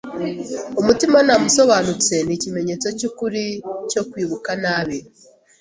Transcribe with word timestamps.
Umutimanama 0.81 1.45
usobanutse 1.51 2.13
nikimenyetso 2.27 2.87
cyukuri 2.99 3.43
cyo 3.91 4.01
kwibuka 4.09 4.51
nabi. 4.63 4.97